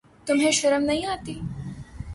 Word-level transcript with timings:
تمہیں 0.27 0.51
شرم 0.51 0.83
نہیں 0.83 1.05
آتی؟ 1.05 1.39